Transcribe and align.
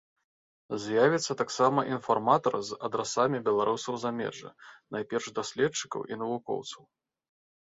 З'явіцца 0.83 1.35
таксама 1.41 1.83
інфарматар 1.95 2.57
з 2.69 2.77
адрасамі 2.89 3.43
беларусаў 3.51 4.01
замежжа, 4.05 4.49
найперш 4.97 5.25
даследчыкаў 5.37 6.01
і 6.15 6.19
навукоўцаў. 6.25 6.83